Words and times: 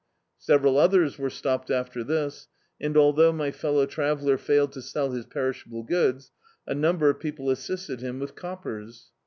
Several 0.39 0.79
others 0.79 1.19
were 1.19 1.29
stopped 1.29 1.69
after 1.69 2.03
this, 2.03 2.47
and 2.79 2.97
al 2.97 3.13
though 3.13 3.31
my 3.31 3.51
fellow 3.51 3.85
traveller 3.85 4.35
failed 4.35 4.71
to 4.71 4.81
sell 4.81 5.11
his 5.11 5.27
perish 5.27 5.63
able 5.67 5.83
goods, 5.83 6.31
a' 6.65 6.73
number 6.73 7.07
of 7.11 7.19
people 7.19 7.45
as^ted 7.45 7.99
bim 8.01 8.19
with 8.19 8.33
coppers. 8.33 9.11